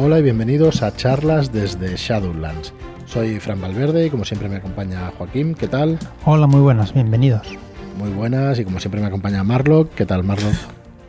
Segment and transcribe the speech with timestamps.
[0.00, 2.72] Hola y bienvenidos a charlas desde Shadowlands.
[3.04, 5.98] Soy Fran Valverde y como siempre me acompaña Joaquín, ¿qué tal?
[6.24, 7.48] Hola, muy buenas, bienvenidos.
[7.96, 10.54] Muy buenas y como siempre me acompaña Marlock, ¿qué tal Marlock?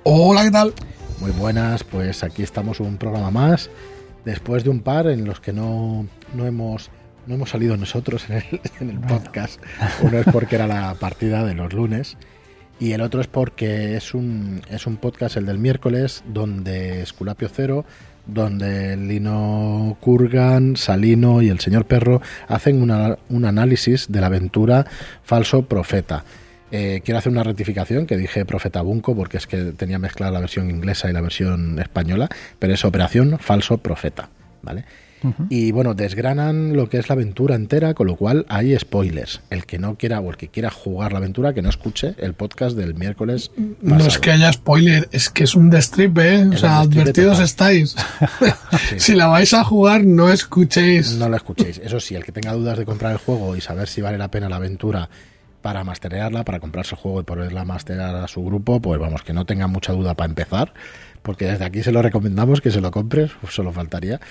[0.06, 0.74] Hola, ¿qué tal?
[1.20, 3.70] Muy buenas, pues aquí estamos un programa más,
[4.26, 6.90] después de un par en los que no, no hemos
[7.28, 9.62] no hemos salido nosotros en el, en el podcast.
[10.02, 12.18] Uno es porque era la partida de los lunes
[12.80, 17.50] y el otro es porque es un, es un podcast, el del miércoles, donde Esculapio
[17.54, 17.86] Cero,
[18.34, 24.86] donde Lino Kurgan, Salino y el señor Perro hacen un análisis de la aventura
[25.24, 26.24] Falso Profeta.
[26.72, 30.40] Eh, quiero hacer una rectificación que dije Profeta Bunco porque es que tenía mezclada la
[30.40, 34.30] versión inglesa y la versión española, pero es Operación Falso Profeta,
[34.62, 34.86] ¿vale?
[35.50, 39.42] Y bueno, desgranan lo que es la aventura entera, con lo cual hay spoilers.
[39.50, 42.34] El que no quiera o el que quiera jugar la aventura, que no escuche el
[42.34, 43.52] podcast del miércoles.
[43.82, 44.22] No es pasado.
[44.22, 46.48] que haya spoiler, es que es un destrip, ¿eh?
[46.48, 47.46] O sea, destripe advertidos total.
[47.46, 47.96] estáis.
[48.98, 51.16] si la vais a jugar, no escuchéis.
[51.16, 51.80] No lo escuchéis.
[51.80, 54.32] Eso sí, el que tenga dudas de comprar el juego y saber si vale la
[54.32, 55.10] pena la aventura
[55.62, 59.34] para masterearla, para comprarse el juego y poderla masterar a su grupo, pues vamos, que
[59.34, 60.74] no tenga mucha duda para empezar,
[61.22, 64.22] porque desde aquí se lo recomendamos que se lo compres, solo faltaría,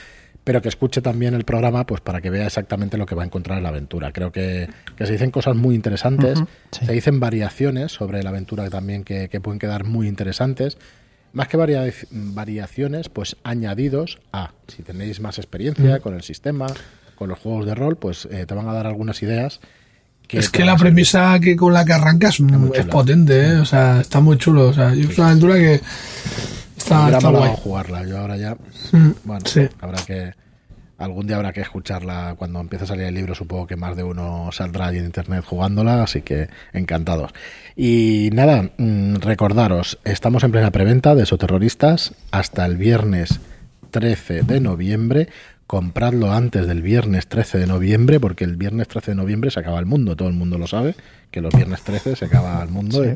[0.49, 3.27] pero que escuche también el programa pues para que vea exactamente lo que va a
[3.27, 4.13] encontrar en la aventura.
[4.13, 6.39] Creo que, que se dicen cosas muy interesantes,
[6.73, 6.87] sí.
[6.87, 10.79] se dicen variaciones sobre la aventura también que, que pueden quedar muy interesantes.
[11.35, 16.67] Más que varia- variaciones, pues añadidos a, si tenéis más experiencia con el sistema,
[17.15, 19.61] con los juegos de rol, pues eh, te van a dar algunas ideas.
[20.31, 22.39] es que la premisa que con la que arrancas
[22.75, 23.57] es potente, ¿eh?
[23.57, 24.69] O sea, está muy chulo.
[24.69, 25.83] O sea, es una aventura que
[26.79, 27.53] está, está guay.
[27.63, 28.05] jugarla.
[28.07, 28.57] Yo ahora ya,
[28.93, 29.69] Mm, bueno, sí.
[29.81, 30.33] habrá que
[30.99, 33.35] algún día habrá que escucharla cuando empiece a salir el libro.
[33.35, 37.33] Supongo que más de uno saldrá ahí en internet jugándola, así que encantados.
[37.77, 43.41] Y nada, mm, recordaros, estamos en plena preventa de Soterroristas hasta el viernes
[43.91, 45.29] 13 de noviembre.
[45.69, 49.79] Compradlo antes del viernes 13 de noviembre, porque el viernes 13 de noviembre se acaba
[49.79, 50.17] el mundo.
[50.17, 50.95] Todo el mundo lo sabe,
[51.31, 53.11] que los viernes 13 se acaba el mundo Sí.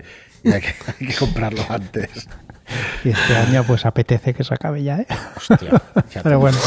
[0.44, 2.28] y, y hay, que, hay que comprarlo antes.
[3.04, 5.06] Y este año pues apetece que se acabe ya, ¿eh?
[5.36, 6.58] Hostia, ya Pero bueno,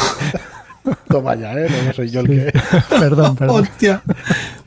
[1.07, 1.67] Toma ya, ¿eh?
[1.85, 2.53] No soy yo el que...
[2.89, 3.61] perdón, perdón.
[3.61, 4.01] Hostia.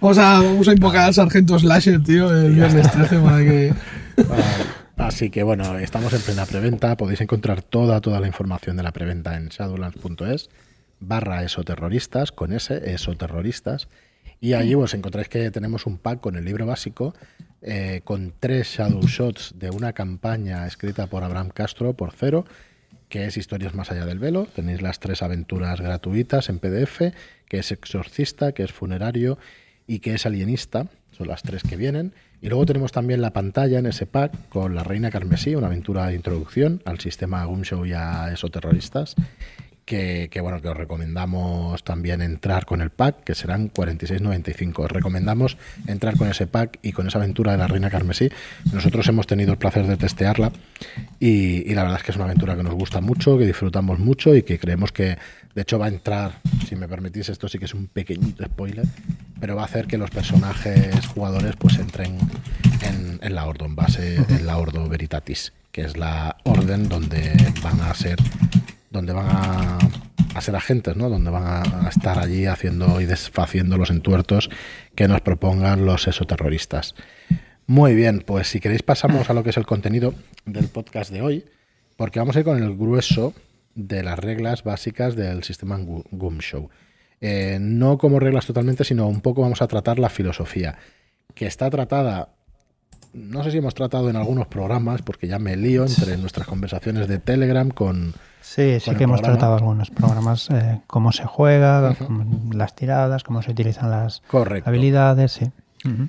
[0.01, 3.75] Vamos a, vamos a invocar al sargento Slasher, tío, el viernes 13 para que.
[4.97, 6.97] Así que bueno, estamos en plena preventa.
[6.97, 10.51] Podéis encontrar toda, toda la información de la preventa en shadowlands.es
[11.01, 13.89] barra esoterroristas, con ese, esoterroristas.
[14.41, 17.15] Y allí os encontráis que tenemos un pack con el libro básico,
[17.61, 22.45] eh, con tres shadow shots de una campaña escrita por Abraham Castro por cero,
[23.09, 24.47] que es Historias más allá del velo.
[24.47, 27.13] Tenéis las tres aventuras gratuitas en PDF,
[27.49, 29.39] que es Exorcista, que es Funerario
[29.87, 30.87] y que es Alienista.
[31.11, 32.13] Son las tres que vienen.
[32.41, 36.07] Y luego tenemos también la pantalla en ese pack con La Reina Carmesí, una aventura
[36.07, 39.17] de introducción al sistema Gumshow y a esoterroristas.
[39.89, 44.85] Que, bueno, que os recomendamos también entrar con el pack, que serán 46.95.
[44.85, 45.57] Os recomendamos
[45.87, 48.29] entrar con ese pack y con esa aventura de la Reina Carmesí.
[48.71, 50.53] Nosotros hemos tenido el placer de testearla
[51.19, 54.35] y, la verdad es que es una aventura que nos gusta mucho, que disfrutamos mucho
[54.35, 55.17] y que creemos que,
[55.55, 58.85] de hecho, va a entrar, si me permitís, esto sí que es un pequeñito spoiler,
[59.41, 62.19] pero va a hacer que los personajes jugadores pues entren
[62.83, 67.33] en, en la Ordo, en base en la Ordo Veritatis, que es la orden donde
[67.63, 68.17] van a ser
[68.99, 69.79] donde van a,
[70.35, 71.09] a ser agentes, ¿no?
[71.09, 74.51] Donde van a, estar allí haciendo y desfaciendo los entuertos
[74.95, 76.95] que nos propongan los exoterroristas.
[77.67, 80.15] Muy bien, pues si queréis pasamos a lo que es el contenido
[80.47, 81.45] del podcast de hoy,
[81.97, 83.35] porque vamos a ir con el grueso
[83.75, 86.69] de las reglas básicas del sistema Gu- Gum Show.
[87.21, 90.77] Eh, no como reglas totalmente, sino un poco vamos a tratar la filosofía,
[91.35, 92.31] que está tratada,
[93.13, 97.07] no sé si hemos tratado en algunos programas, porque ya me lío entre nuestras conversaciones
[97.09, 98.15] de Telegram con,
[98.55, 99.39] Sí, sí que hemos programa.
[99.39, 104.71] tratado algunos programas, eh, cómo se juega, cómo- las tiradas, cómo se utilizan las Correcto.
[104.71, 105.51] habilidades, sí.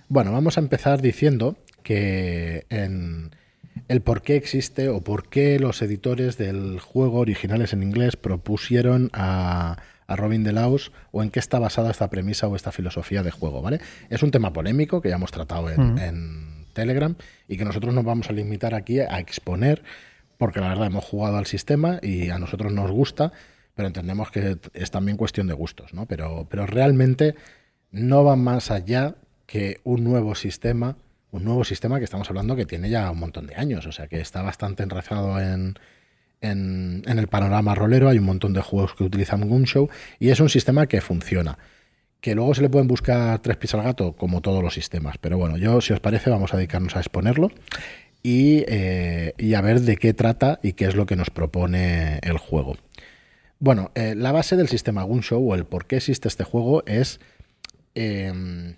[0.08, 3.32] Bueno, vamos a empezar diciendo que en
[3.88, 9.10] el por qué existe o por qué los editores del juego originales en inglés propusieron
[9.14, 9.78] a,
[10.08, 13.62] a Robin DeLaus o en qué está basada esta premisa o esta filosofía de juego,
[13.62, 13.80] ¿vale?
[14.10, 17.16] Es un tema polémico que ya hemos tratado en, en Telegram
[17.48, 19.84] y que nosotros nos vamos a limitar aquí a exponer
[20.40, 23.34] porque la verdad hemos jugado al sistema y a nosotros nos gusta,
[23.76, 26.06] pero entendemos que es también cuestión de gustos, ¿no?
[26.06, 27.36] Pero, pero realmente
[27.92, 29.16] no va más allá
[29.46, 30.96] que un nuevo sistema,
[31.32, 34.08] un nuevo sistema que estamos hablando que tiene ya un montón de años, o sea
[34.08, 35.78] que está bastante enraizado en,
[36.40, 39.90] en, el panorama rolero, hay un montón de juegos que utilizan Gumshow
[40.20, 41.58] y es un sistema que funciona.
[42.22, 45.18] Que luego se le pueden buscar tres pies al gato, como todos los sistemas.
[45.18, 47.50] Pero bueno, yo, si os parece, vamos a dedicarnos a exponerlo
[48.24, 52.20] y, eh, y a ver de qué trata y qué es lo que nos propone
[52.22, 52.78] el juego.
[53.60, 57.20] Bueno, eh, la base del sistema Gunshow o el por qué existe este juego es.
[57.96, 58.78] em,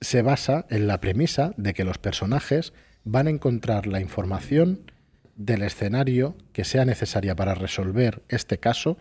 [0.00, 2.72] se basa en la premisa de que los personajes
[3.04, 4.90] van a encontrar la información
[5.34, 8.98] del escenario que sea necesaria para resolver este caso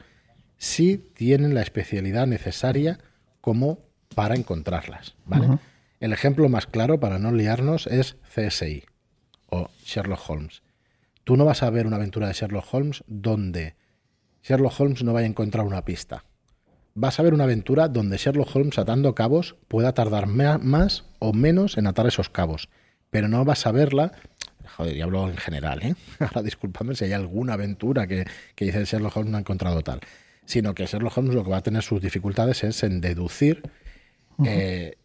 [0.58, 3.00] si tienen la especialidad necesaria
[3.42, 3.80] como
[4.16, 5.16] para encontrarlas.
[5.26, 5.60] ¿vale?
[6.00, 8.86] El ejemplo más claro para no liarnos es CSI
[9.50, 10.62] o Sherlock Holmes.
[11.24, 13.76] Tú no vas a ver una aventura de Sherlock Holmes donde
[14.44, 16.24] Sherlock Holmes no vaya a encontrar una pista.
[16.96, 21.78] Vas a ver una aventura donde Sherlock Holmes atando cabos pueda tardar más o menos
[21.78, 22.70] en atar esos cabos.
[23.10, 24.14] Pero no vas a verla.
[24.76, 25.96] Joder, y hablo en general, ¿eh?
[26.20, 30.00] Ahora discúlpame si hay alguna aventura que, que dice Sherlock Holmes no ha encontrado tal.
[30.46, 33.64] Sino que Sherlock Holmes lo que va a tener sus dificultades es en deducir
[34.46, 34.98] eh,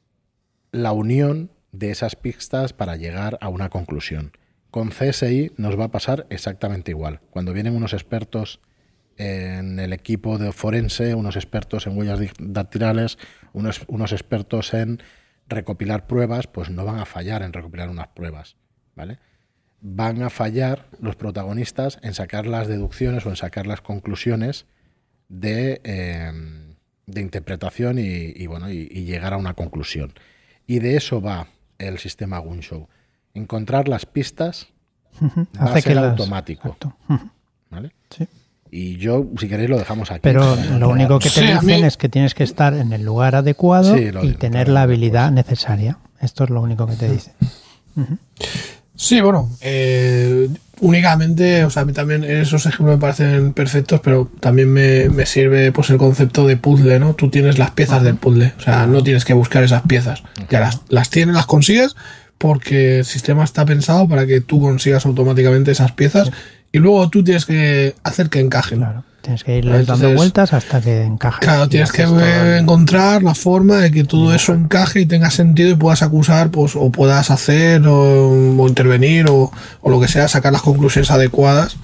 [0.73, 4.33] la unión de esas pistas para llegar a una conclusión.
[4.71, 7.21] Con CSI nos va a pasar exactamente igual.
[7.31, 8.61] Cuando vienen unos expertos
[9.17, 13.19] en el equipo de forense, unos expertos en huellas dactilares,
[13.53, 15.03] unos, unos expertos en
[15.49, 18.57] recopilar pruebas, pues no van a fallar en recopilar unas pruebas,
[18.95, 19.19] ¿vale?
[19.81, 24.67] Van a fallar los protagonistas en sacar las deducciones o en sacar las conclusiones
[25.29, 26.33] de, eh,
[27.07, 30.15] de interpretación y, bueno y llegar a una conclusión.
[30.67, 31.49] Y de eso va
[31.83, 32.89] el sistema Gunshow.
[33.35, 34.69] Encontrar las pistas
[35.23, 36.77] va a ser las- automático.
[37.71, 37.93] ¿vale?
[38.11, 38.27] Sí.
[38.71, 40.21] Y yo, si queréis, lo dejamos aquí.
[40.23, 43.05] Pero lo único que te Sí, dicen mí- es que tienes que estar en el
[43.05, 44.85] lugar adecuado Sí, y tener la pues.
[44.85, 45.99] habilidad necesaria.
[46.21, 47.35] Esto es lo único que te dicen.
[48.95, 50.49] Sí, bueno, eh,
[50.81, 55.27] únicamente, o sea, a mí también esos ejemplos me parecen perfectos, pero también me, me
[55.27, 57.15] sirve pues el concepto de puzzle, ¿no?
[57.15, 60.61] Tú tienes las piezas del puzzle, o sea, no tienes que buscar esas piezas, ya
[60.61, 61.97] las, las tienes, las consigues,
[62.39, 66.31] porque el sistema está pensado para que tú consigas automáticamente esas piezas
[66.73, 68.79] y luego tú tienes que hacer que encajen.
[68.79, 69.05] Claro.
[69.23, 71.41] Tienes que irles dando vueltas hasta que encaje.
[71.41, 72.03] Claro, tienes que
[72.59, 76.75] encontrar la forma de que todo eso encaje y tenga sentido y puedas acusar, pues,
[76.75, 78.31] o puedas hacer, o,
[78.61, 81.77] o intervenir, o, o lo que sea, sacar las conclusiones adecuadas.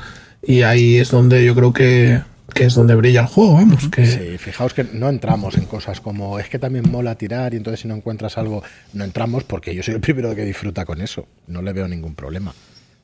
[0.43, 2.21] Y ahí es donde yo creo que,
[2.55, 3.89] que es donde brilla el juego, vamos.
[3.89, 7.59] Que, Sí, fijaos que no entramos en cosas como es que también mola tirar y
[7.59, 8.63] entonces si no encuentras algo,
[8.95, 11.27] no entramos porque yo soy el primero que disfruta con eso.
[11.47, 12.53] No le veo ningún problema.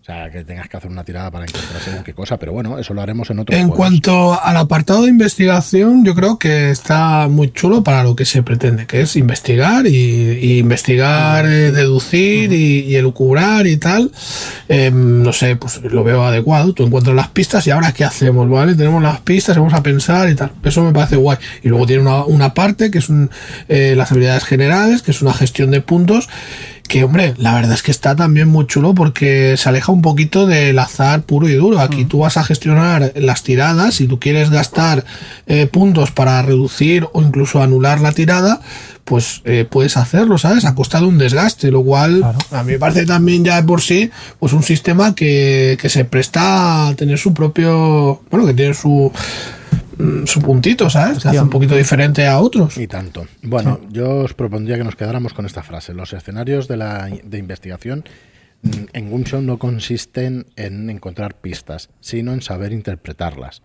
[0.04, 2.78] O sea, que tengas que hacer una tirada para encontrar según qué cosa, pero bueno,
[2.78, 7.26] eso lo haremos en otro En cuanto al apartado de investigación, yo creo que está
[7.28, 12.52] muy chulo para lo que se pretende, que es investigar y, y investigar, eh, deducir
[12.52, 14.12] y, y elucubrar y tal.
[14.68, 16.74] Eh, no sé, pues lo veo adecuado.
[16.74, 18.74] Tú encuentras las pistas y ahora qué hacemos, ¿vale?
[18.74, 20.52] Tenemos las pistas, vamos a pensar y tal.
[20.64, 21.38] Eso me parece guay.
[21.62, 23.30] Y luego tiene una, una parte que es un,
[23.70, 26.28] eh, las habilidades generales, que es una gestión de puntos
[26.88, 30.46] que hombre, la verdad es que está también muy chulo porque se aleja un poquito
[30.46, 31.81] del azar puro y duro.
[31.81, 35.04] Aquí tú vas a gestionar las tiradas, si tú quieres gastar
[35.46, 38.60] eh, puntos para reducir o incluso anular la tirada,
[39.04, 40.64] pues eh, puedes hacerlo, ¿sabes?
[40.66, 42.38] A costa de un desgaste, lo cual Claro.
[42.52, 46.04] a mí me parece también ya de por sí pues un sistema que, que se
[46.04, 49.63] presta a tener su propio, bueno, que tiene su mm,
[50.26, 51.25] su puntito, ¿sabes?
[51.25, 52.76] Hace un poquito diferente a otros.
[52.79, 53.26] Y tanto.
[53.43, 55.94] Bueno, yo os propondría que nos quedáramos con esta frase.
[55.94, 58.05] Los escenarios de, la, de investigación
[58.62, 63.62] mm, en Gunshow no consisten en encontrar pistas, sino en saber interpretarlas.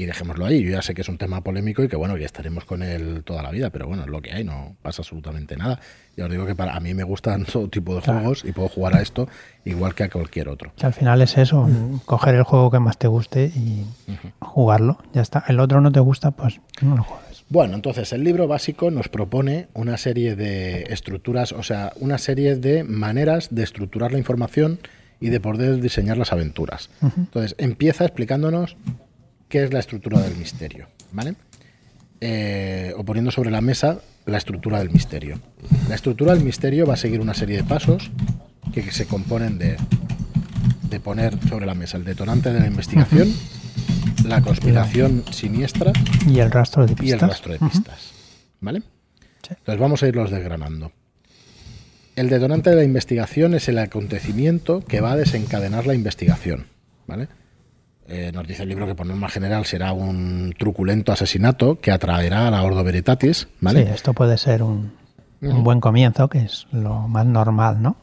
[0.00, 0.64] Y dejémoslo ahí.
[0.64, 3.22] Yo ya sé que es un tema polémico y que bueno, que estaremos con él
[3.22, 5.78] toda la vida, pero bueno, es lo que hay, no pasa absolutamente nada.
[6.16, 8.70] Ya os digo que para a mí me gustan todo tipo de juegos y puedo
[8.70, 9.28] jugar a esto
[9.66, 10.72] igual que a cualquier otro.
[10.74, 11.68] Que al final es eso,
[12.06, 13.84] coger el juego que más te guste y
[14.38, 14.96] jugarlo.
[15.12, 15.44] Ya está.
[15.48, 17.44] El otro no te gusta, pues no lo juegues.
[17.50, 22.56] Bueno, entonces el libro básico nos propone una serie de estructuras, o sea, una serie
[22.56, 24.78] de maneras de estructurar la información
[25.20, 26.88] y de poder diseñar las aventuras.
[27.02, 28.78] Entonces empieza explicándonos
[29.50, 31.34] qué es la estructura del misterio, ¿vale?
[32.22, 35.38] Eh, o poniendo sobre la mesa la estructura del misterio.
[35.88, 38.10] La estructura del misterio va a seguir una serie de pasos
[38.72, 39.76] que, que se componen de,
[40.88, 43.32] de poner sobre la mesa el detonante de la investigación,
[44.24, 45.92] la conspiración siniestra,
[46.28, 47.22] Y el rastro de y pistas.
[47.22, 47.68] el rastro de Ujú.
[47.70, 48.12] pistas.
[48.60, 48.80] ¿Vale?
[49.42, 49.50] Sí.
[49.58, 50.92] Entonces vamos a irlos desgranando.
[52.16, 56.66] El detonante de la investigación es el acontecimiento que va a desencadenar la investigación.
[57.06, 57.28] ¿Vale?
[58.08, 62.48] Eh, nos dice el libro que por norma general será un truculento asesinato que atraerá
[62.48, 63.46] a la Ordo Veritatis.
[63.60, 63.84] ¿vale?
[63.86, 64.92] Sí, esto puede ser un,
[65.42, 67.96] un buen comienzo, que es lo más normal, ¿no?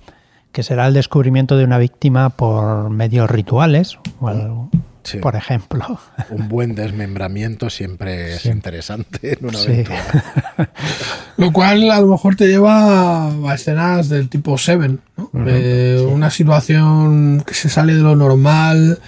[0.53, 4.69] Que será el descubrimiento de una víctima por medios rituales, o algo,
[5.03, 5.17] Sí.
[5.19, 5.99] por ejemplo.
[6.31, 8.49] Un buen desmembramiento siempre es Sí.
[8.49, 9.67] interesante en una Sí.
[9.71, 10.03] aventura.
[11.37, 15.29] Lo cual a lo mejor te lleva a escenas del tipo Seven, ¿no?
[15.47, 18.99] Eh, Una situación que se sale de lo normal,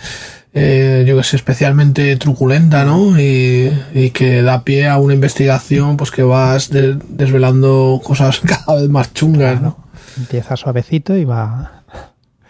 [0.54, 3.20] eh, yo que sé, especialmente truculenta, ¿no?
[3.20, 8.80] Y, y que da pie a una investigación, pues que vas de- desvelando cosas cada
[8.82, 9.78] vez más chungas, ¿no?
[10.18, 11.79] Empieza suavecito y va.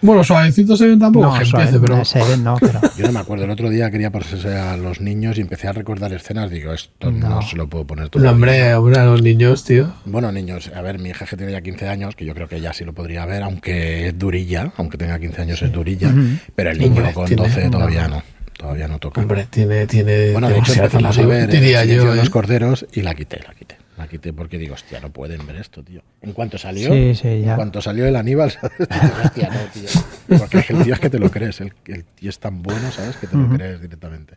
[0.01, 2.79] Bueno, suavecito se ven tampoco no, que suave, empiece, pero se ve, no, pero.
[2.97, 5.73] Yo no me acuerdo, el otro día quería ponerse a los niños y empecé a
[5.73, 6.49] recordar escenas.
[6.49, 7.41] Digo, esto no, No.
[7.41, 8.23] se lo puedo poner todo.
[8.23, 9.91] no, hombre, hombre, a los niños, tío.
[10.05, 12.61] Bueno, niños, a ver, mi hija que tiene ya 15 años, que yo creo que
[12.61, 16.13] ya sí lo podría ver, aunque es durilla, aunque tenga 15 años es durilla,
[16.55, 18.23] pero el niño Hombre, con tiene- 12 todavía no,
[18.57, 19.19] todavía no toca.
[19.21, 22.11] Hombre, tiene, tiene Bueno, de hecho empezamos a ver el diría yo.
[22.11, 22.31] de los ¿eh?
[22.31, 23.75] corderos y la quité, la quité.
[23.99, 26.01] La quité porque digo, hostia, no pueden ver esto, tío.
[26.21, 27.51] En cuanto salió, Sí, sí, ya.
[27.51, 28.47] en cuanto salió el Aníbal,
[29.25, 30.37] hostia, no, tío.
[30.39, 33.17] Porque el tío es que te lo crees, el, el tío es tan bueno, ¿sabes?
[33.17, 34.35] Que te lo crees directamente.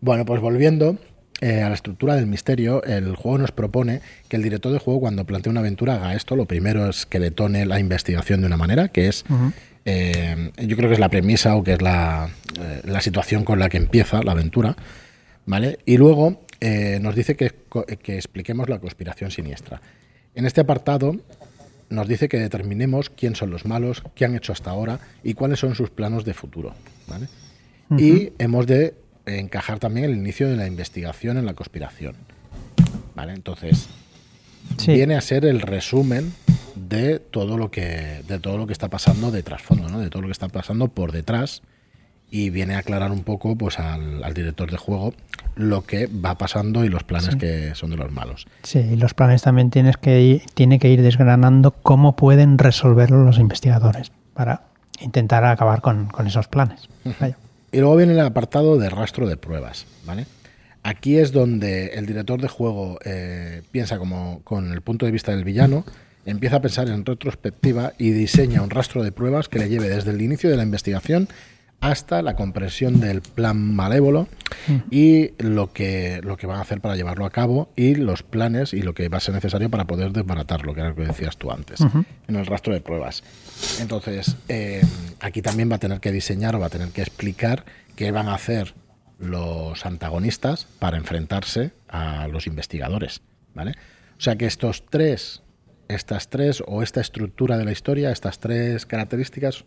[0.00, 0.98] Bueno, pues volviendo
[1.40, 5.00] eh, a la estructura del misterio, el juego nos propone que el director de juego
[5.00, 6.36] cuando plantea una aventura haga esto.
[6.36, 9.24] Lo primero es que detone la investigación de una manera, que es,
[9.84, 12.30] eh, yo creo que es la premisa o que es la,
[12.60, 14.76] eh, la situación con la que empieza la aventura,
[15.44, 15.80] ¿vale?
[15.86, 17.50] Y luego eh, nos dice que,
[18.00, 19.82] que expliquemos la conspiración siniestra.
[20.36, 21.16] En este apartado
[21.90, 25.58] nos dice que determinemos quién son los malos, qué han hecho hasta ahora y cuáles
[25.58, 26.72] son sus planos de futuro,
[27.08, 27.26] ¿vale?
[27.98, 28.94] Y hemos de
[29.26, 32.14] encajar también el inicio de la investigación en la conspiración.
[33.14, 33.32] ¿Vale?
[33.34, 33.88] Entonces,
[34.78, 34.92] Sí.
[34.94, 36.32] viene a ser el resumen
[36.76, 39.98] de todo lo que de todo lo que está pasando de trasfondo, ¿no?
[39.98, 41.60] De todo lo que está pasando por detrás
[42.34, 45.12] y viene a aclarar un poco pues al, al director de juego
[45.54, 48.46] lo que va pasando y los planes que son de los malos.
[48.62, 53.22] Sí, y los planes también tienes que ir, tiene que ir desgranando cómo pueden resolverlo
[53.22, 54.62] los investigadores para
[55.02, 56.88] intentar acabar con, con esos planes.
[57.20, 57.36] Vaya.
[57.70, 60.24] Y luego viene el apartado de rastro de pruebas, ¿vale?
[60.82, 65.32] Aquí es donde el director de juego eh, piensa como con el punto de vista
[65.32, 65.84] del villano,
[66.24, 70.12] empieza a pensar en retrospectiva y diseña un rastro de pruebas que le lleve desde
[70.12, 71.28] el inicio de la investigación
[71.82, 74.28] hasta la comprensión del plan malévolo
[74.90, 78.72] y lo que, lo que van a hacer para llevarlo a cabo y los planes
[78.72, 81.36] y lo que va a ser necesario para poder desbaratarlo, que era lo que decías
[81.36, 83.24] tú antes, en el rastro de pruebas.
[83.80, 84.82] Entonces, eh,
[85.20, 87.64] aquí también va a tener que diseñar o va a tener que explicar
[87.96, 88.74] qué van a hacer
[89.18, 93.22] los antagonistas para enfrentarse a los investigadores,
[93.54, 93.72] ¿vale?
[94.16, 95.42] O sea que estos tres,
[95.88, 99.64] estas tres o esta estructura de la historia, estas tres características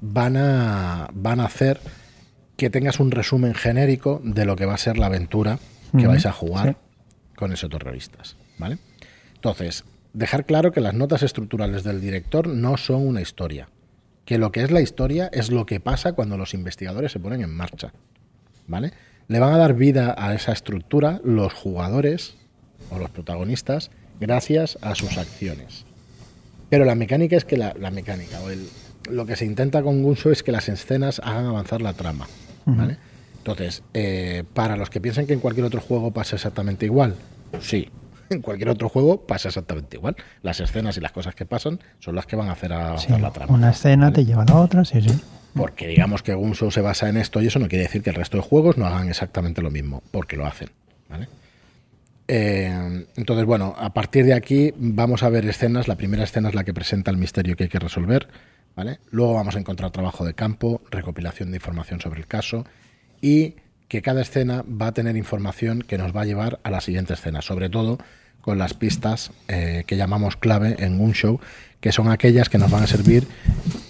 [0.00, 1.80] van a, van a hacer
[2.56, 5.58] que tengas un resumen genérico de lo que va a ser la aventura
[5.96, 7.36] que vais a jugar sí.
[7.36, 8.78] con esos terroristas, ¿vale?
[9.34, 13.68] Entonces, dejar claro que las notas estructurales del director no son una historia,
[14.24, 17.42] que lo que es la historia es lo que pasa cuando los investigadores se ponen
[17.42, 17.92] en marcha,
[18.66, 18.92] ¿vale?
[19.28, 22.36] Le van a dar vida a esa estructura los jugadores
[22.90, 23.90] o los protagonistas
[24.20, 25.84] gracias a sus acciones.
[26.70, 28.68] Pero la mecánica es que la, la mecánica o el,
[29.10, 32.26] lo que se intenta con Gunso es que las escenas hagan avanzar la trama,
[32.66, 32.96] ¿vale?
[33.38, 37.14] Entonces, eh, para los que piensan que en cualquier otro juego pasa exactamente igual,
[37.60, 37.88] sí,
[38.30, 40.16] en cualquier otro juego pasa exactamente igual.
[40.42, 43.22] Las escenas y las cosas que pasan son las que van a hacer avanzar Sí,
[43.22, 43.52] la trama.
[43.54, 45.10] una escena te lleva a la otra, sí, sí.
[45.54, 48.16] Porque digamos que Gunso se basa en esto y eso no quiere decir que el
[48.16, 50.70] resto de juegos no hagan exactamente lo mismo, porque lo hacen.
[51.08, 51.28] ¿vale?
[52.26, 55.86] Eh, entonces, bueno, a partir de aquí vamos a ver escenas.
[55.88, 58.26] La primera escena es la que presenta el misterio que hay que resolver.
[58.76, 58.98] ¿Vale?
[59.10, 62.64] Luego vamos a encontrar trabajo de campo, recopilación de información sobre el caso
[63.20, 63.56] y
[63.88, 67.14] que cada escena va a tener información que nos va a llevar a la siguiente
[67.14, 67.98] escena, sobre todo
[68.40, 71.40] con las pistas eh, que llamamos clave en un show,
[71.80, 73.26] que son aquellas que nos van a servir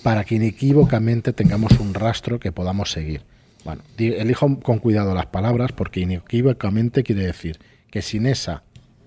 [0.02, 3.22] para que inequívocamente tengamos un rastro que podamos seguir.
[3.64, 7.58] Bueno, elijo con cuidado las palabras porque inequívocamente quiere decir
[7.90, 8.62] que sin esa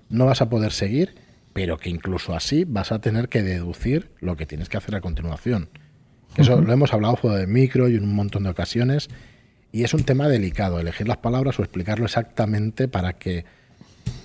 [0.09, 1.15] no vas a poder seguir,
[1.57, 5.01] pero que incluso así vas a tener que deducir lo que tienes que hacer a
[5.01, 5.69] continuación.
[6.35, 9.09] Eso lo hemos hablado fuera de micro y en un montón de ocasiones.
[9.71, 13.43] Y es un tema delicado, elegir las palabras o explicarlo exactamente para que,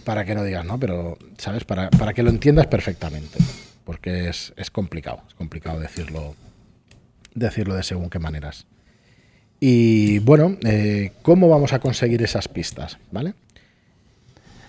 [0.05, 0.79] para que no digas, ¿no?
[0.79, 1.65] Pero, ¿sabes?
[1.65, 3.39] Para, para que lo entiendas perfectamente.
[3.85, 6.37] Porque es, es complicado, es complicado decirlo,
[7.35, 8.67] decirlo de según qué maneras.
[9.59, 12.99] Y bueno, eh, ¿cómo vamos a conseguir esas pistas?
[13.11, 13.33] ¿Vale?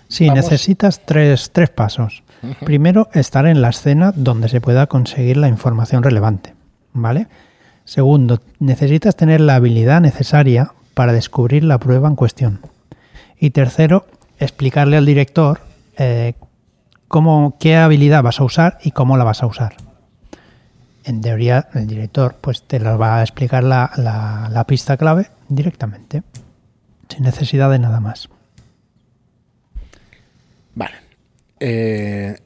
[0.08, 0.44] Sí, Vamos.
[0.44, 2.23] necesitas tres, tres pasos.
[2.64, 6.54] Primero, estar en la escena donde se pueda conseguir la información relevante.
[6.92, 7.26] ¿Vale?
[7.84, 12.60] Segundo, necesitas tener la habilidad necesaria para descubrir la prueba en cuestión.
[13.38, 14.06] Y tercero,
[14.38, 15.60] explicarle al director
[15.98, 16.34] eh,
[17.08, 19.74] cómo, qué habilidad vas a usar y cómo la vas a usar.
[21.04, 26.22] En teoría, el director pues te va a explicar la- la pista clave directamente,
[27.08, 28.28] sin necesidad de nada más.
[30.74, 31.03] Vale.
[31.66, 32.36] Eh,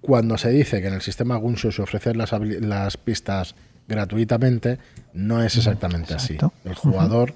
[0.00, 3.56] cuando se dice que en el sistema Gunsho se ofrecen las, pistas
[3.88, 4.78] gratuitamente,
[5.12, 6.52] no es exactamente Exacto.
[6.62, 6.68] así.
[6.68, 7.34] El jugador,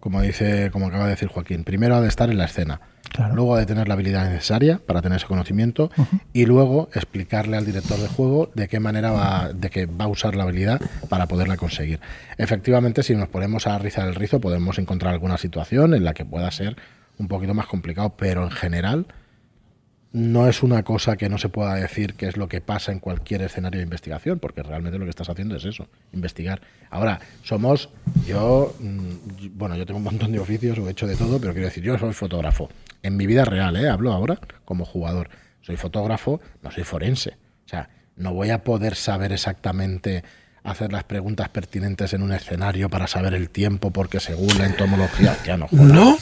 [0.00, 2.80] como dice, como acaba de decir Joaquín, primero ha de estar en la escena.
[3.10, 3.34] Claro.
[3.34, 5.90] Luego ha de tener la habilidad necesaria para tener ese conocimiento
[6.32, 10.08] y luego explicarle al director de juego de qué manera va, de que va a
[10.08, 10.80] usar la habilidad
[11.10, 12.00] para poderla conseguir.
[12.38, 16.24] Efectivamente, si nos ponemos a rizar el rizo, podemos encontrar alguna situación en la que
[16.24, 16.76] pueda ser
[17.18, 19.06] un poquito más complicado, pero en general
[20.12, 22.98] no es una cosa que no se pueda decir que es lo que pasa en
[22.98, 26.60] cualquier escenario de investigación, porque realmente lo que estás haciendo es eso, investigar.
[26.90, 27.90] Ahora, somos,
[28.26, 31.52] yo, mm, bueno, yo tengo un montón de oficios, o he hecho de todo, pero
[31.52, 32.68] quiero decir, yo soy fotógrafo.
[33.02, 33.88] En mi vida real, ¿eh?
[33.88, 35.30] hablo ahora como jugador.
[35.62, 37.36] Soy fotógrafo, no soy forense.
[37.66, 40.24] O sea, no voy a poder saber exactamente
[40.64, 45.36] hacer las preguntas pertinentes en un escenario para saber el tiempo, porque según la entomología,
[45.44, 45.68] ya no.
[45.70, 46.18] No,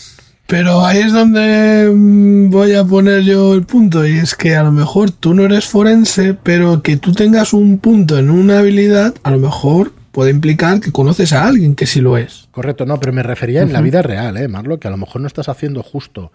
[0.48, 4.62] pero ahí es donde mm, voy a poner yo el punto, y es que a
[4.62, 9.14] lo mejor tú no eres forense, pero que tú tengas un punto en una habilidad,
[9.22, 12.48] a lo mejor puede implicar que conoces a alguien que sí lo es.
[12.50, 14.78] Correcto, no, pero me refería en la vida real, ¿eh, Marlo?
[14.80, 16.32] Que a lo mejor no estás haciendo justo.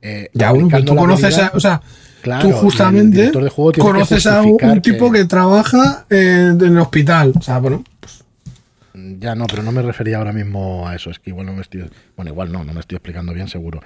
[0.00, 1.82] eh, Ya, bueno, tú conoces a, o sea,
[2.22, 6.78] Claro, tú justamente de juego conoces a un, tipo que- que, trabaja eh, en el
[6.78, 7.32] hospital.
[7.36, 7.82] O sea, bueno,
[8.94, 11.10] Ya no, pero no me refería ahora mismo a eso.
[11.10, 11.88] Es que igual no me estoy.
[12.16, 13.80] Bueno, igual no, no me estoy explicando bien, seguro.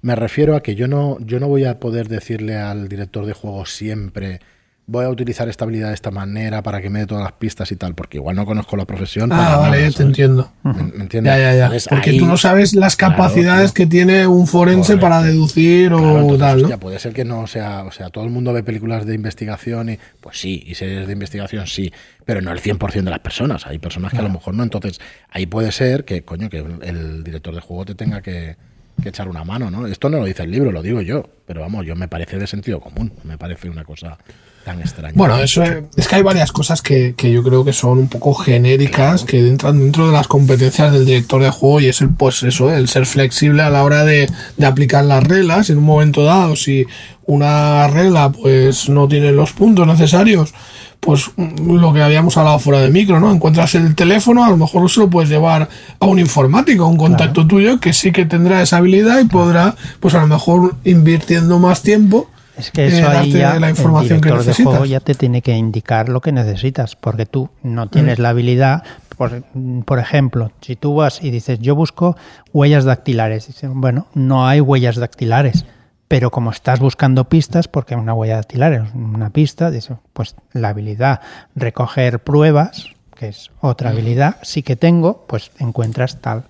[0.00, 3.32] Me refiero a que yo no, yo no voy a poder decirle al director de
[3.32, 4.40] juego siempre.
[4.90, 7.70] Voy a utilizar esta habilidad de esta manera para que me dé todas las pistas
[7.72, 9.30] y tal, porque igual no conozco la profesión.
[9.30, 10.50] ah, nada, vale, ya te entiendo.
[10.62, 11.30] ¿Me, me entiendes?
[11.34, 11.64] Ya, ya, ya.
[11.66, 15.00] Entonces, Porque ahí- tú no sabes las capacidades que tiene un forense Correcto.
[15.02, 16.62] para deducir Claro, o entonces, tal, ¿no?
[16.62, 19.90] hostia, puede ser que no sea, o sea, todo el mundo ve películas de investigación
[19.90, 21.92] y pues sí, y series de investigación sí,
[22.24, 25.00] pero no el 100% de las personas, hay personas que a lo mejor no, entonces
[25.30, 28.56] ahí puede ser que coño que el director de juego te tenga que,
[29.02, 29.86] que echar una mano, ¿no?
[29.86, 32.46] Esto no lo dice el libro, lo digo yo, pero vamos, yo me parece de
[32.46, 34.18] sentido común, no me parece una cosa
[34.64, 35.14] tan extraña.
[35.16, 38.08] Bueno, eso es, es que hay varias cosas que, que yo creo que son un
[38.08, 42.10] poco genéricas, que entran dentro de las competencias del director de juego y es el,
[42.10, 45.84] pues eso, el ser flexible a la hora de, de aplicar las reglas en un
[45.84, 46.56] momento dado.
[46.56, 46.86] Si
[47.24, 50.52] una regla pues no tiene los puntos necesarios,
[51.00, 53.30] pues mm, lo que habíamos hablado fuera de micro, ¿no?
[53.32, 55.68] Encuentras el teléfono, a lo mejor se lo puedes llevar
[56.00, 59.74] a un informático, a un contacto tuyo que sí que tendrá esa habilidad y podrá,
[60.00, 62.28] pues a lo mejor invirtiendo más tiempo.
[62.56, 65.56] Es que eso ahí ya la información el que de juego ya te tiene que
[65.56, 67.88] indicar lo que necesitas, porque tú no Mm.
[67.88, 68.82] tienes la habilidad.
[69.16, 69.42] Por,
[69.84, 72.16] por ejemplo, si tú vas y dices, yo busco
[72.52, 75.64] huellas dactilares, dicen, bueno, no hay huellas dactilares,
[76.08, 80.70] pero como estás buscando pistas, porque una huella dactilar es una pista, dice, pues la
[80.70, 81.20] habilidad
[81.54, 83.66] recoger pruebas, que es Mm.
[83.66, 86.44] otra habilidad, sí que tengo, pues encuentras tal.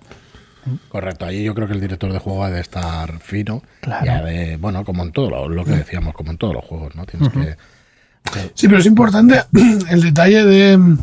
[0.89, 4.05] Correcto, ahí yo creo que el director de juego ha de estar fino Claro.
[4.05, 6.63] y ha de, bueno, como en todo lo, lo que decíamos, como en todos los
[6.65, 7.05] juegos, ¿no?
[7.05, 7.55] Tienes que
[8.53, 9.41] Sí, pero es importante
[9.89, 10.97] el detalle de,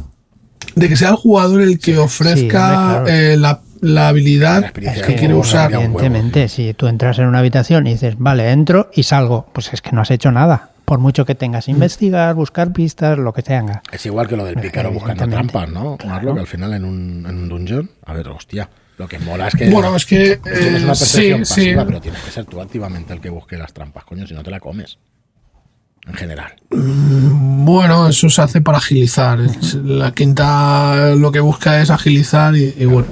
[0.76, 3.32] de que sea el jugador el que ofrezca hombre, claro.
[3.32, 5.72] eh, la, la habilidad La experiencia que quiere usar.
[5.72, 9.82] Evidentemente, si tú entras en una habitación y dices, vale, entro y salgo, pues es
[9.82, 10.70] que no has hecho nada.
[10.84, 13.82] Por mucho que tengas investigar, buscar pistas, lo que tenga.
[13.90, 15.96] Es igual que lo del pícaro buscando trampas, ¿no?
[15.96, 16.14] Claro.
[16.14, 19.48] Marlo, que al final en un, en un dungeon, a ver, hostia, lo que mola
[19.48, 21.60] es que Bueno, es que, tienes eh, una percepción sí, sí.
[21.60, 24.42] pasiva, pero tienes que ser tú activamente el que busque las trampas, coño, si no
[24.42, 24.98] te la comes.
[26.06, 26.52] En general.
[26.70, 29.40] Bueno, eso se hace para agilizar.
[29.40, 33.08] Es- La quinta lo que busca es agilizar y, y bueno.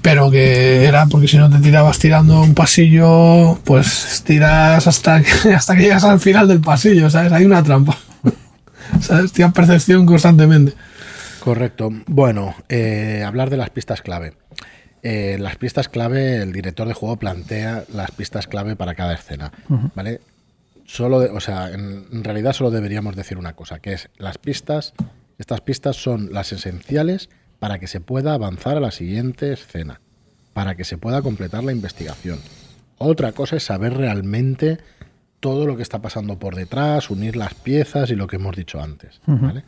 [0.00, 5.54] Pero que era porque si no te tirabas tirando un pasillo, pues tiras hasta que,
[5.54, 7.32] hasta que llegas al final del pasillo, ¿sabes?
[7.32, 7.96] Hay una trampa.
[9.00, 9.32] ¿Sabes?
[9.32, 10.74] Tienes percepción constantemente.
[11.40, 11.90] Correcto.
[12.06, 14.34] Bueno, eh, hablar de las pistas clave.
[15.04, 19.50] Eh, las pistas clave, el director de juego plantea las pistas clave para cada escena,
[19.96, 20.20] ¿vale?
[20.92, 24.36] Solo, de- o sea, en, en realidad solo deberíamos decir una cosa, que es las
[24.36, 24.92] pistas,
[25.38, 30.02] estas pistas son las esenciales para que se pueda avanzar a la siguiente escena,
[30.52, 32.40] para que se pueda completar la investigación.
[32.98, 34.78] Otra cosa es saber realmente
[35.40, 38.80] todo lo que está pasando por detrás, unir las piezas y lo que hemos dicho
[38.82, 39.64] antes, ¿vale?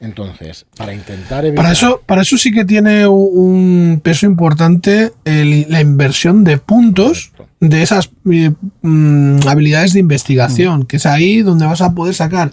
[0.00, 1.56] Entonces, para intentar evitar...
[1.64, 7.32] Para eso, para eso sí que tiene un peso importante el- la inversión de puntos
[7.36, 7.54] Correcto.
[7.60, 12.52] de esas eh, mm, habilidades de investigación, que es ahí donde vas a poder sacar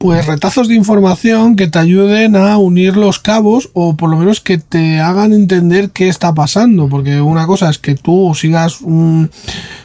[0.00, 4.40] pues retazos de información que te ayuden a unir los cabos o por lo menos
[4.40, 9.30] que te hagan entender qué está pasando, porque una cosa es que tú sigas un-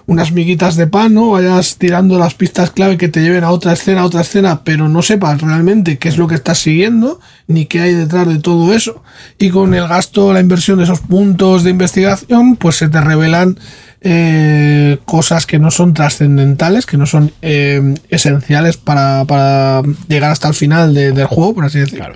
[0.06, 1.32] unas miguitas de pan, ¿no?
[1.32, 4.88] Vayas tirando las pistas clave que te lleven a otra escena, a otra escena, pero
[4.88, 8.74] no sepas realmente qué es lo que estás siguiendo, ni qué hay detrás de todo
[8.74, 9.04] eso.
[9.38, 13.60] Y con el gasto, la inversión de esos puntos de investigación, pues se te revelan
[14.08, 20.48] eh, cosas que no son trascendentales, que no son eh, esenciales para, para llegar hasta
[20.48, 22.06] el final de- del juego, por así decirlo.
[22.06, 22.16] Claro.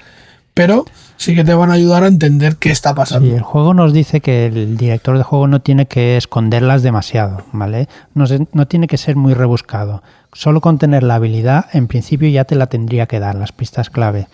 [0.53, 0.85] pero
[1.17, 3.27] sí que te van a ayudar a entender qué está pasando.
[3.27, 7.43] Sí, el juego nos dice que el director de juego no tiene que esconderlas demasiado,
[7.53, 7.87] ¿vale?
[8.13, 10.03] No, se- no tiene que ser muy rebuscado.
[10.31, 13.89] Solo con tener la habilidad, en principio ya te la tendría que dar, las pistas
[13.89, 14.27] clave.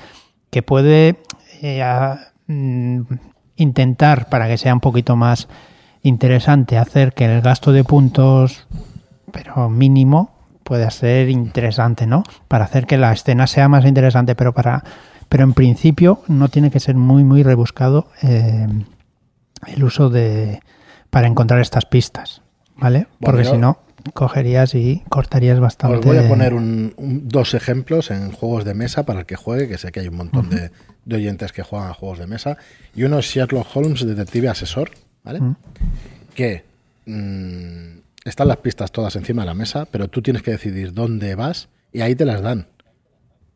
[0.52, 1.16] Que puede
[1.62, 3.02] eh, a- mm,
[3.56, 5.48] intentar, para que sea un poquito más
[6.08, 8.68] interesante, hacer que el gasto de puntos,
[9.32, 10.32] pero mínimo,
[10.64, 12.24] pueda ser interesante, ¿no?
[12.48, 14.84] Para hacer que la escena sea más interesante, pero para
[15.28, 18.68] pero en principio no tiene que ser muy muy rebuscado eh,
[19.68, 20.60] el uso de
[21.10, 22.42] para encontrar estas pistas,
[22.78, 23.08] ¿vale?
[23.20, 23.80] Bueno, Porque si no
[24.14, 25.98] cogerías y cortarías bastante.
[25.98, 29.36] Os voy a poner un- un- dos ejemplos en juegos de mesa para el que
[29.36, 30.70] juegue, que sé que hay un montón de,
[31.06, 32.58] de oyentes que juegan a juegos de mesa.
[32.96, 34.92] Y uno es Sherlock Holmes, detective asesor,
[35.26, 35.40] ¿vale?
[36.34, 36.64] Que
[37.06, 41.36] mm, están las pistas todas encima de la mesa, pero tú tienes que decidir dónde
[41.36, 42.68] vas y ahí te las dan.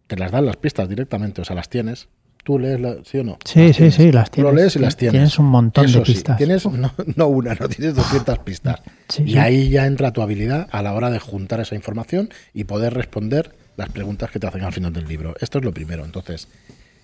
[0.08, 2.08] Te las dan las pistas directamente, o sea, las tienes.
[2.44, 3.38] Tú lees, la- ¿sí o no?
[3.46, 3.96] Sí, Las sí, tienes.
[3.96, 4.62] sí, las Tú lo tienes.
[4.64, 5.12] lees y las tienes.
[5.14, 6.38] Tienes un montón de Eso sí, pistas.
[6.38, 8.82] tienes no, no una, no tienes 200 pistas.
[9.10, 9.38] Sí, y sí.
[9.38, 13.52] ahí ya entra tu habilidad a la hora de juntar esa información y poder responder
[13.78, 15.36] las preguntas que te hacen al final del libro.
[15.42, 16.06] Esto es lo primero.
[16.06, 16.48] Entonces,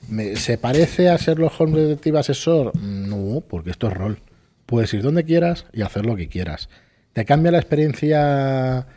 [0.10, 2.76] ¿me- ¿se parece a Sherlock Holmes Detective Asesor?
[2.82, 4.18] No, porque esto es rol.
[4.66, 6.70] Puedes ir donde quieras y hacer lo que quieras.
[7.14, 8.88] ¿Te cambia la experiencia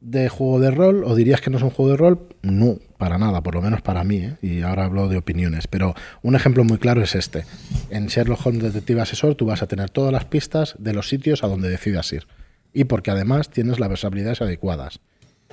[0.00, 2.28] de juego de rol o dirías que no es un juego de rol?
[2.42, 4.36] No, para nada, por lo menos para mí, ¿eh?
[4.42, 7.44] y ahora hablo de opiniones, pero un ejemplo muy claro es este.
[7.90, 11.42] En Sherlock Holmes Detective Asesor tú vas a tener todas las pistas de los sitios
[11.42, 12.26] a donde decidas ir
[12.72, 15.00] y porque además tienes las habilidades adecuadas.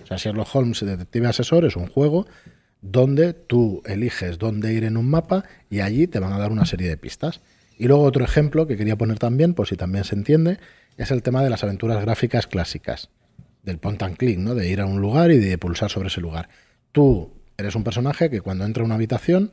[0.03, 2.27] O sea, Sherlock Holmes Detective Asesor es un juego
[2.81, 6.65] donde tú eliges dónde ir en un mapa y allí te van a dar una
[6.65, 7.41] serie de pistas.
[7.77, 10.59] Y luego otro ejemplo que quería poner también, por si también se entiende,
[10.97, 13.09] es el tema de las aventuras gráficas clásicas,
[13.63, 14.55] del point and click, ¿no?
[14.55, 16.49] de ir a un lugar y de pulsar sobre ese lugar.
[16.91, 19.51] Tú eres un personaje que cuando entra a una habitación,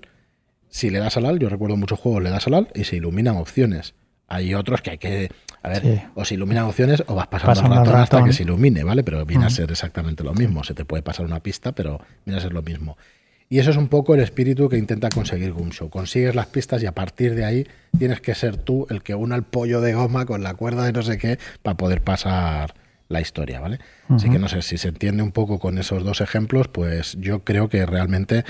[0.69, 2.97] si le das al al, yo recuerdo muchos juegos, le das al al y se
[2.97, 3.95] iluminan opciones.
[4.29, 5.31] Hay otros que hay que,
[5.63, 6.03] a ver, Sí.
[6.15, 9.03] o se iluminan opciones o vas pasando Pasando el ratón hasta que se ilumine, ¿vale?
[9.03, 10.65] Pero viene a ser exactamente lo mismo.
[10.65, 12.97] Se te puede pasar una pista, pero viene a ser lo mismo.
[13.53, 15.91] Y eso es un poco el espíritu que intenta conseguir Gumshow.
[15.91, 17.67] Consigues las pistas y a partir de ahí
[17.99, 20.93] tienes que ser tú el que una el pollo de goma con la cuerda de
[20.93, 22.75] no sé qué para poder pasar
[23.11, 23.79] la historia, ¿vale?
[24.09, 27.41] Así que no sé si se entiende un poco con esos dos ejemplos, pues yo
[27.41, 28.45] creo que realmente,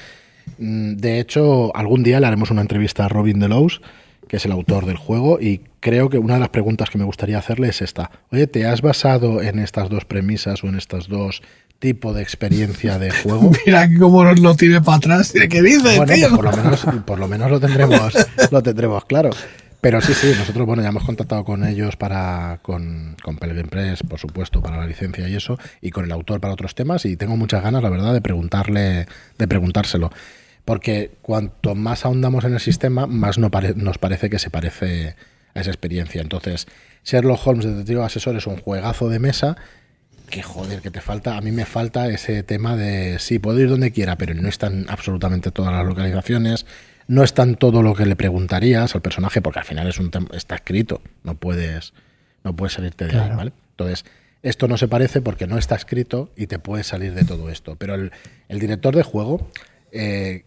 [0.59, 3.83] mm, de hecho, algún día le haremos una entrevista a Robin Delos,
[4.29, 7.05] que es el autor del juego, y creo que una de las preguntas que me
[7.05, 8.13] gustaría hacerle es esta.
[8.31, 11.43] Oye, ¿te has basado en estas dos premisas o en estos dos
[11.83, 13.51] tipos de experiencia de juego?
[13.67, 15.33] Mira cómo nos lo tire para atrás.
[15.33, 16.29] ¿Qué dice, Bueno, tío?
[16.29, 18.15] pues por lo menos, por lo, menos lo tendremos,
[18.53, 19.31] lo tendremos claro.
[19.81, 24.05] Pero sí, sí, nosotros bueno ya hemos contactado con ellos para con, con Pelgrim Press,
[24.09, 27.17] por supuesto, para la licencia y eso, y con el autor para otros temas, y
[27.17, 29.07] tengo muchas ganas, la verdad, de preguntarle,
[29.39, 30.13] de preguntárselo.
[30.65, 35.17] Porque cuanto más ahondamos en el sistema, más no pare- nos parece que se parece
[35.53, 36.23] a esa experiencia.
[36.23, 36.69] Entonces,
[37.05, 39.57] Sherlock Holmes Detective Asesor es un juegazo de mesa
[40.33, 43.69] que joder, que te falta, a mí me falta ese tema de sí, puedo ir
[43.69, 46.65] donde quiera, pero no están absolutamente todas las localizaciones,
[47.07, 50.55] no están todo lo que le preguntarías al personaje, porque al final es un está
[50.55, 51.93] escrito, no puedes,
[52.45, 53.37] no puedes salirte de ahí, Claro.
[53.37, 53.53] ¿vale?
[53.73, 54.07] Entonces,
[54.43, 57.77] esto no se parece porque no está escrito y te puedes salir de todo esto.
[57.77, 58.11] Pero el,
[58.49, 59.51] el director de juego,
[59.93, 60.45] eh,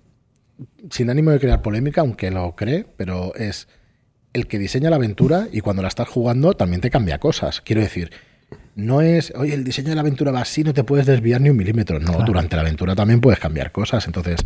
[0.90, 3.68] sin ánimo de crear polémica, aunque lo cree, pero es
[4.34, 7.62] el que diseña la aventura y cuando la estás jugando también te cambia cosas.
[7.62, 8.10] Quiero decir,
[8.76, 11.50] no es, oye, el diseño de la aventura va así, no te puedes desviar ni
[11.50, 12.00] un milímetro.
[12.00, 12.26] No, Claro.
[12.26, 14.06] durante la aventura también puedes cambiar cosas.
[14.06, 14.42] Entonces,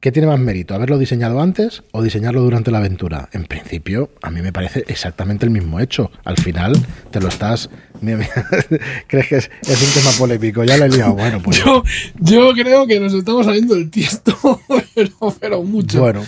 [0.00, 0.74] ¿qué tiene más mérito?
[0.74, 3.28] ¿Haberlo diseñado antes o diseñarlo durante la aventura?
[3.32, 6.10] En principio, a mí me parece exactamente el mismo hecho.
[6.24, 6.72] Al final,
[7.10, 7.68] te lo estás...
[9.08, 10.64] ¿Crees que es, es un tema polémico?
[10.64, 11.12] Ya lo he liado.
[11.14, 11.58] Bueno, pues...
[11.62, 11.82] Yo,
[12.18, 14.34] yo creo que nos estamos saliendo del tiesto,
[14.94, 16.00] pero, pero mucho.
[16.00, 16.24] Bueno,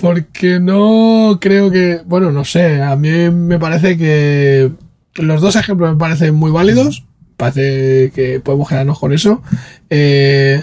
[0.00, 2.00] Porque no creo que.
[2.06, 2.80] Bueno, no sé.
[2.80, 4.70] A mí me parece que.
[5.18, 7.04] Los dos ejemplos me parecen muy válidos.
[7.36, 9.42] Parece que podemos quedarnos con eso.
[9.90, 10.62] Eh,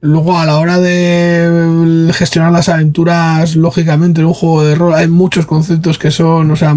[0.00, 5.08] luego, a la hora de gestionar las aventuras, lógicamente, en un juego de rol hay
[5.08, 6.50] muchos conceptos que son.
[6.50, 6.74] O sea,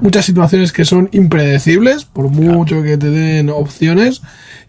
[0.00, 4.20] muchas situaciones que son impredecibles, por mucho que te den opciones.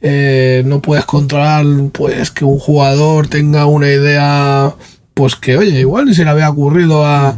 [0.02, 4.74] Eh, no puedes controlar, pues, que un jugador tenga una idea
[5.14, 7.36] pues que oye, igual ni se le había ocurrido a, a-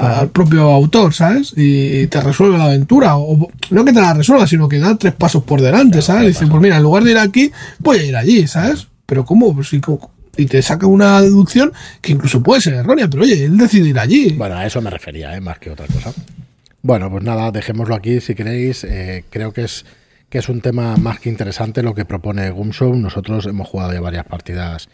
[0.00, 1.52] al propio autor, ¿sabes?
[1.56, 3.16] Y te resuelve la aventura.
[3.16, 6.28] O no que te la resuelva, sino que da tres pasos por delante, ¿sabes?
[6.28, 8.88] Dice, pues mira, en lugar de ir aquí, voy a ir allí, ¿sabes?
[9.06, 9.54] Pero ¿cómo?
[9.54, 9.70] Pues
[10.36, 13.98] y te saca una deducción que incluso puede ser errónea, pero oye, él decide ir
[13.98, 14.32] allí.
[14.32, 15.40] Bueno, a eso me refería, ¿eh?
[15.40, 16.12] más que otra cosa.
[16.82, 18.84] Bueno, pues nada, dejémoslo aquí si queréis.
[18.84, 19.84] Eh, creo que es,
[20.30, 22.94] que es un tema más que interesante lo que propone Gumshow.
[22.96, 24.88] Nosotros hemos jugado ya varias partidas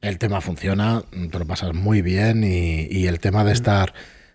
[0.00, 3.92] el tema funciona, te lo pasas muy bien y, y el tema de estar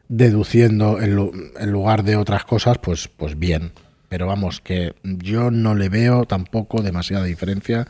[0.10, 1.18] deduciendo en,
[1.60, 3.72] en lugar de otras cosas, pues, pues bien.
[4.10, 7.88] Pero vamos, que yo no le veo tampoco demasiada diferencia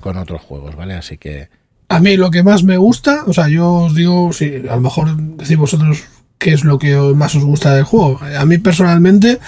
[0.00, 0.94] con otros juegos, ¿vale?
[0.94, 1.48] Así que
[1.88, 4.80] A mí lo que más me gusta, o sea, yo os digo, si a lo
[4.80, 6.04] mejor decís vosotros
[6.38, 8.20] qué es lo que más os gusta del juego.
[8.38, 9.40] A mí personalmente,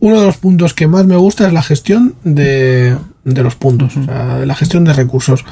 [0.00, 3.96] uno de los puntos que más me gusta es la gestión de, de los puntos,
[3.96, 5.44] o sea, la gestión de recursos.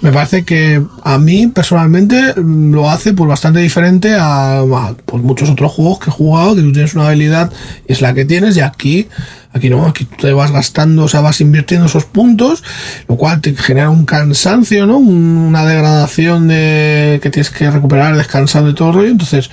[0.00, 5.50] Me parece que a mí personalmente lo hace pues bastante diferente a, a, pues, muchos
[5.50, 7.52] otros juegos que he jugado, que tú tienes una habilidad,
[7.86, 9.08] es la que tienes, y aquí
[9.56, 12.62] Aquí no, aquí tú te vas gastando, o sea, vas invirtiendo esos puntos,
[13.08, 14.98] lo cual te genera un cansancio, ¿no?
[14.98, 19.08] Un- Una degradación de que tienes que recuperar descansando y todo el rollo.
[19.10, 19.50] Entonces,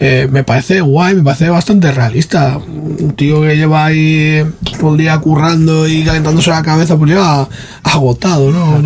[0.00, 2.56] eh, me parece guay, me parece bastante realista.
[2.58, 4.42] Un tío que lleva ahí
[4.80, 7.48] todo el día currando y calentándose la cabeza, pues llega
[7.82, 8.78] agotado, ¿no?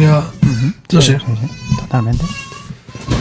[0.92, 1.12] No sé.
[1.18, 2.24] Sí, sí, totalmente.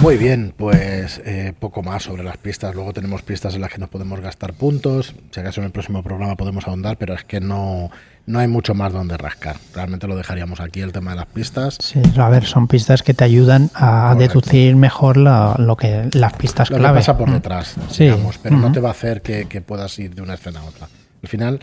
[0.01, 2.75] Muy bien, pues eh, poco más sobre las pistas.
[2.75, 5.15] Luego tenemos pistas en las que nos podemos gastar puntos.
[5.31, 7.89] Si acaso en el próximo programa podemos ahondar, pero es que no,
[8.27, 9.55] no hay mucho más donde rascar.
[9.73, 11.77] Realmente lo dejaríamos aquí el tema de las pistas.
[11.81, 14.39] Sí, a ver, son pistas que te ayudan a Correcto.
[14.41, 16.99] deducir mejor la- lo que las pistas Lo que clave.
[16.99, 17.33] pasa por Mm.
[17.33, 18.03] detrás, Sí.
[18.03, 20.65] digamos, pero no te va a hacer que, que puedas ir de una escena a
[20.65, 20.87] otra.
[21.23, 21.59] Al final,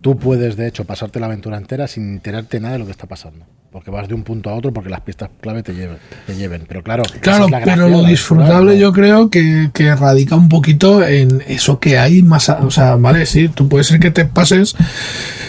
[0.00, 3.06] tú puedes, de hecho, pasarte la aventura entera sin enterarte nada de lo que está
[3.06, 3.46] pasando.
[3.70, 5.98] Porque vas de un punto a otro porque las pistas clave te lleven.
[6.26, 6.64] Te lleven.
[6.66, 8.80] Pero claro, Claro, es la gracia pero lo disfrutable ¿no?
[8.80, 12.96] yo creo que, que radica un poquito en eso que hay más, a- o sea,
[12.96, 14.74] vale, sí, tú puede ser que te pases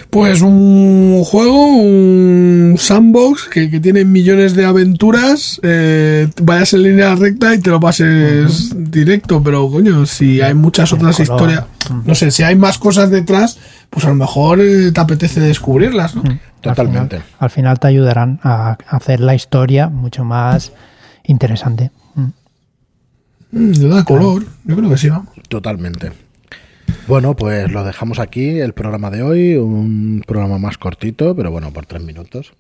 [0.10, 7.16] pues un juego, un sandbox que, que tiene millones de aventuras, eh, vayas en línea
[7.16, 11.64] recta y te lo pases directo, pero coño, si hay muchas otras historias,
[12.06, 16.16] no sé, si hay más cosas detrás, pues a lo mejor eh, te apetece descubrirlas,
[16.16, 16.24] ¿no?
[16.62, 17.18] Totalmente.
[17.18, 20.74] Al final, al final te ayudarán a hacer la historia mucho más
[21.24, 21.92] interesante.
[22.16, 23.72] Mm.
[23.72, 25.30] Le da color, yo creo que sí, vamos.
[25.48, 26.12] Totalmente.
[27.08, 31.72] Bueno, pues lo dejamos aquí, el programa de hoy, un programa más cortito, pero bueno,
[31.72, 32.54] por tres minutos.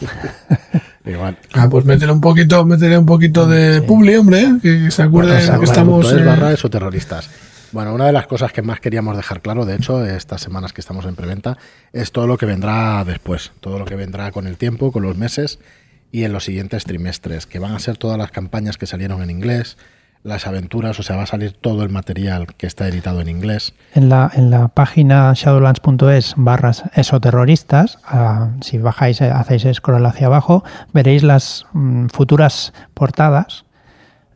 [1.04, 1.38] Igual.
[1.54, 4.52] Ah, pues métele un poquito, métele un poquito de publi, hombre, ¿eh?
[4.62, 6.12] que, se acuerde que estamos.
[6.12, 7.28] es eh, barra eso terroristas.
[7.70, 10.80] Bueno, una de las cosas que más queríamos dejar claro, de hecho, estas semanas que
[10.80, 11.58] estamos en preventa,
[11.92, 15.16] es todo lo que vendrá después, todo lo que vendrá con el tiempo, con los
[15.16, 15.58] meses
[16.10, 19.30] y en los siguientes trimestres, que van a ser todas las campañas que salieron en
[19.30, 19.76] inglés,
[20.22, 23.74] las aventuras, o sea, va a salir todo el material que está editado en inglés.
[23.94, 30.26] En la, en la página shadowlands.es barras esoterroristas, ah, si bajáis, eh, hacéis scroll hacia
[30.26, 33.64] abajo, veréis las mm, futuras portadas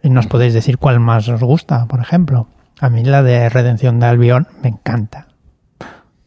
[0.03, 2.47] y nos podéis decir cuál más os gusta, por ejemplo.
[2.83, 5.29] A mí la de Redención de Albion me encanta.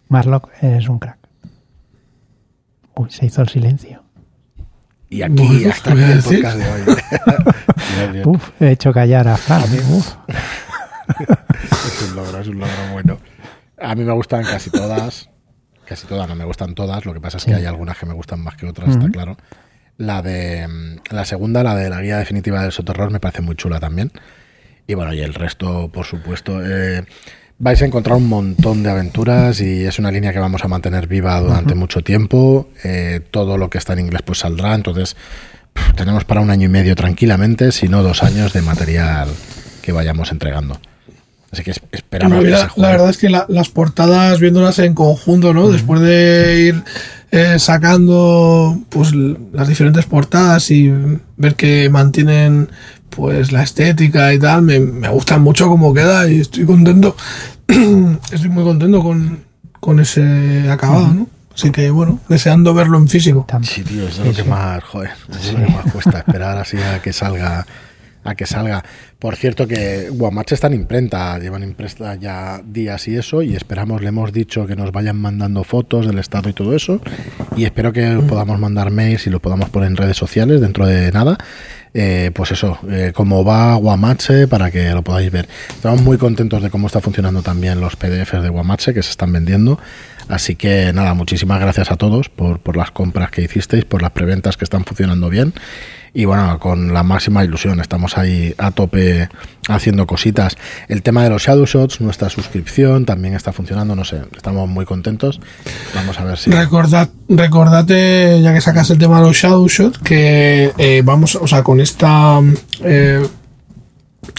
[0.07, 1.17] Marlock es un crack.
[2.95, 4.03] Uy, se hizo el silencio.
[5.09, 6.81] Y aquí, hasta aquí el podcast de hoy.
[7.97, 8.27] Bien, bien.
[8.27, 9.63] Uf, he hecho callar a Fran.
[11.73, 13.17] Es un logro, es un logro bueno.
[13.79, 15.29] A mí me gustan casi todas.
[15.85, 17.05] Casi todas, no me gustan todas.
[17.05, 17.57] Lo que pasa es que Sí.
[17.57, 19.37] hay algunas que me gustan más que otras, está claro.
[19.97, 23.55] La de mm, la segunda, la de la guía definitiva del soterror, me parece muy
[23.55, 24.11] chula también.
[24.87, 26.59] Y bueno, y el resto, por supuesto.
[26.63, 27.03] eh,
[27.57, 31.07] vais a encontrar un montón de aventuras y es una línea que vamos a mantener
[31.07, 32.69] viva durante mucho tiempo.
[32.83, 34.75] Eh, todo lo que está en inglés pues saldrá.
[34.75, 35.15] Entonces,
[35.95, 39.29] tenemos para un año y medio tranquilamente, si no dos años de material
[39.81, 40.79] que vayamos entregando.
[41.51, 44.93] Así que es- esperamos que la, la verdad es que la- las portadas, viéndolas en
[44.93, 45.69] conjunto, ¿no?
[45.69, 46.83] Después de ir
[47.31, 50.91] eh, sacando pues las diferentes portadas y
[51.37, 52.69] ver que mantienen
[53.15, 57.15] pues la estética y tal, me, me gusta mucho cómo queda y estoy contento.
[57.67, 59.39] estoy muy contento con,
[59.80, 61.28] con ese acabado, ¿no?
[61.54, 63.47] Así que bueno, deseando verlo en físico.
[63.62, 67.01] Sí, tío, es lo que más, joder, es lo que más cuesta esperar así a
[67.01, 67.65] que salga,
[68.25, 68.84] a que salga.
[69.19, 74.01] Por cierto que Guamache está en imprenta, llevan imprenta ya días y eso, y esperamos,
[74.01, 76.99] le hemos dicho que nos vayan mandando fotos del estado y todo eso,
[77.56, 80.86] y espero que os podamos mandar mails y lo podamos poner en redes sociales dentro
[80.86, 81.38] de nada.
[81.97, 85.47] Eh, pues eso, eh, cómo va Guamache para que lo podáis ver.
[85.69, 89.31] Estamos muy contentos de cómo está funcionando también los PDFs de Guamache que se están
[89.31, 89.79] vendiendo.
[90.27, 94.12] Así que nada, muchísimas gracias a todos por, por las compras que hicisteis, por las
[94.12, 95.53] preventas que están funcionando bien.
[96.17, 99.28] Y bueno, con la máxima ilusión, estamos ahí a tope
[99.67, 100.56] haciendo cositas.
[100.88, 104.86] El tema de los Shadow Shots, nuestra suscripción también está funcionando, no sé, estamos muy
[104.86, 105.41] contentos.
[105.93, 106.51] Vamos a ver si...
[106.51, 111.47] Recordad, recordate, ya que sacas el tema de los Shadow Shot, que eh, vamos, o
[111.47, 112.39] sea, con esta
[112.82, 113.21] eh,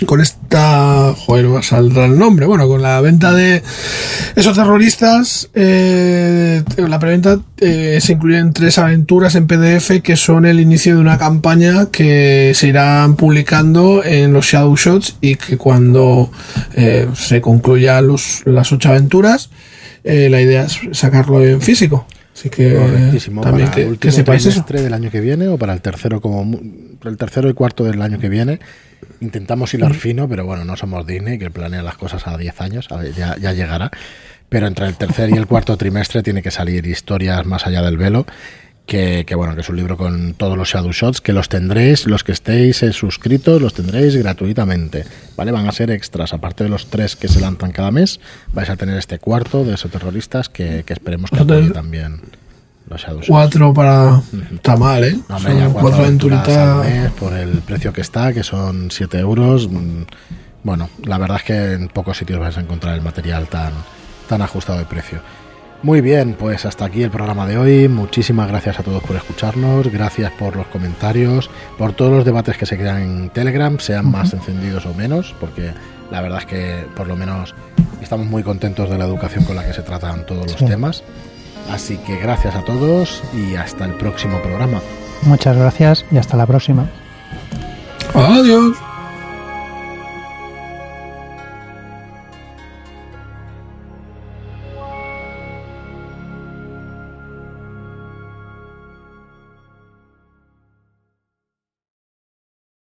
[0.06, 3.62] con esta, joder, no saldrá el nombre, bueno, con la venta de
[4.34, 10.60] esos terroristas, eh, la preventa eh, se incluyen tres aventuras en PDF que son el
[10.60, 16.30] inicio de una campaña que se irán publicando en los Shadow Shots y que cuando
[16.74, 18.08] eh, se concluyan
[18.44, 19.50] las ocho aventuras,
[20.04, 22.06] eh, la idea es sacarlo en físico.
[22.36, 23.40] Así que Correctísimo.
[23.40, 24.50] también para el que, último que sepáis eso.
[24.50, 26.60] trimestre del año que viene o para el tercero como
[27.02, 28.60] el tercero y cuarto del año que viene
[29.20, 32.88] intentamos hilar fino pero bueno no somos Disney que planea las cosas a 10 años
[32.90, 33.90] a ver, ya, ya llegará
[34.50, 37.96] pero entre el tercer y el cuarto trimestre tiene que salir historias más allá del
[37.96, 38.26] velo
[38.86, 42.06] que, que, bueno que es un libro con todos los shadow shots que los tendréis
[42.06, 45.04] los que estéis eh, suscritos los tendréis gratuitamente
[45.36, 48.20] vale van a ser extras aparte de los tres que se lanzan cada mes
[48.52, 52.20] vais a tener este cuarto de esos terroristas que, que esperemos que apoye también
[52.88, 54.22] los shadow shots Cuatro para.
[54.54, 55.18] Está mal, ¿eh?
[55.28, 56.86] no, Son cuatro al aventuritas.
[56.86, 59.68] mes por el precio que está, que son 7 euros.
[59.68, 60.02] mm,
[60.62, 63.72] Bueno, la verdad es que en pocos sitios vais a encontrar el material tan,
[64.28, 65.18] tan ajustado de precio.
[65.82, 67.88] Muy bien, pues hasta aquí el programa de hoy.
[67.88, 72.66] Muchísimas gracias a todos por escucharnos, gracias por los comentarios, por todos los debates que
[72.66, 75.72] se crean en Telegram, sean más encendidos o menos, porque
[76.10, 77.54] la verdad es que por lo menos
[78.02, 80.64] estamos muy contentos de la educación con la que se tratan todos los Sí.
[80.66, 81.04] temas.
[81.70, 84.80] Así que gracias a todos y hasta el próximo programa.
[85.22, 86.86] Muchas gracias y hasta la próxima.
[88.14, 88.76] Adiós.